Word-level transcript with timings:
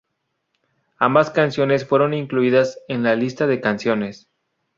Ambas 0.97 1.29
canciones 1.29 1.85
fueron 1.85 2.15
incluidas 2.15 2.79
en 2.87 3.03
la 3.03 3.15
lista 3.15 3.45
de 3.45 3.61
canciones. 3.61 4.31